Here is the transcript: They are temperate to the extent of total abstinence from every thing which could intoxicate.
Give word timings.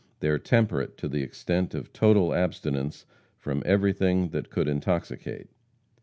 They 0.19 0.29
are 0.29 0.39
temperate 0.39 0.97
to 0.97 1.07
the 1.07 1.21
extent 1.21 1.75
of 1.75 1.93
total 1.93 2.33
abstinence 2.33 3.05
from 3.37 3.61
every 3.67 3.93
thing 3.93 4.31
which 4.31 4.49
could 4.49 4.67
intoxicate. 4.67 5.51